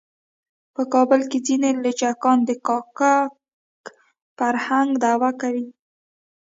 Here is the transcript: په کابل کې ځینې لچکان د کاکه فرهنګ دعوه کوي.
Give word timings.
په 0.73 0.81
کابل 0.93 1.21
کې 1.29 1.39
ځینې 1.47 1.69
لچکان 1.85 2.37
د 2.45 2.51
کاکه 2.67 3.13
فرهنګ 4.37 4.89
دعوه 5.03 5.31
کوي. 5.41 5.67